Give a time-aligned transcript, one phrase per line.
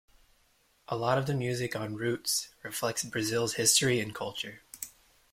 [0.87, 4.63] A lot of the music on "Roots" reflects Brazil's history and culture.